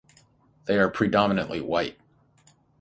[0.65, 1.99] They are predominantly white.